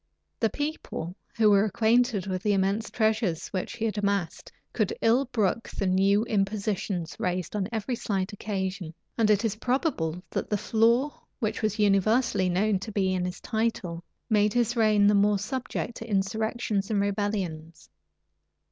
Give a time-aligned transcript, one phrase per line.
[0.39, 5.25] The people, who were acquainted with the immense treasures which he had amassed, could ill
[5.25, 10.57] brook the new impositions raised on every slight occasion; and it is probable that the
[10.57, 15.37] flaw which was universally known to be in his title, made his reign the more
[15.37, 17.87] subject to insurrections and rebellions.